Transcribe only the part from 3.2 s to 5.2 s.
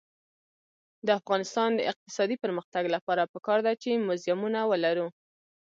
پکار ده چې موزیمونه ولرو.